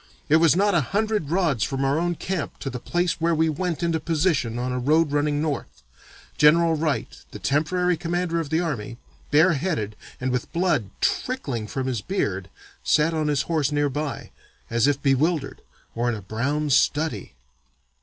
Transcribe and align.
It 0.29 0.37
was 0.37 0.55
not 0.55 0.73
a 0.73 0.81
hundred 0.81 1.29
rods 1.29 1.63
from 1.63 1.85
our 1.85 1.99
own 1.99 2.15
camp 2.15 2.57
to 2.61 2.71
the 2.71 2.79
place 2.79 3.21
where 3.21 3.35
we 3.35 3.49
went 3.49 3.83
into 3.83 3.99
position 3.99 4.57
on 4.57 4.71
a 4.71 4.79
road 4.79 5.11
running 5.11 5.43
north. 5.43 5.83
General 6.39 6.73
Wright, 6.75 7.15
the 7.29 7.37
temporary 7.37 7.95
commander 7.97 8.39
of 8.39 8.49
the 8.49 8.59
army, 8.61 8.97
bareheaded, 9.29 9.95
and 10.19 10.31
with 10.31 10.51
blood 10.53 10.89
trickling 11.01 11.67
from 11.67 11.85
his 11.85 12.01
beard, 12.01 12.49
sat 12.83 13.13
on 13.13 13.27
his 13.27 13.43
horse 13.43 13.71
near 13.71 13.89
by, 13.89 14.31
as 14.71 14.87
if 14.87 14.99
bewildered 15.03 15.61
or 15.93 16.09
in 16.09 16.15
a 16.15 16.21
brown 16.23 16.71
study. 16.71 17.33